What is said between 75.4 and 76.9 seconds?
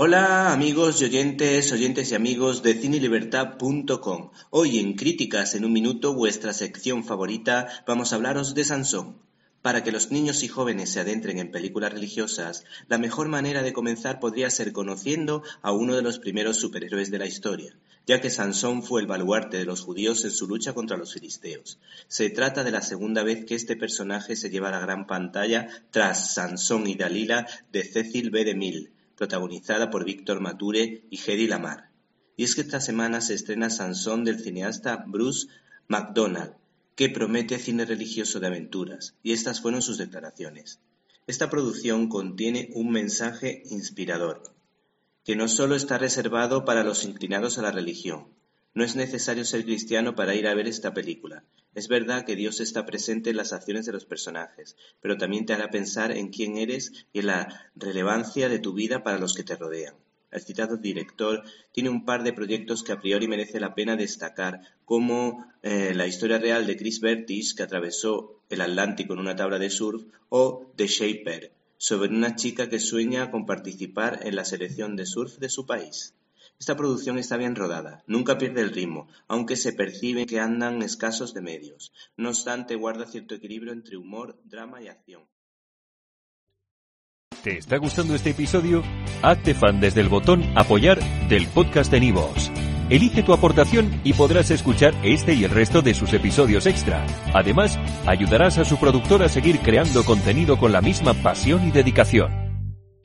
su país. Esta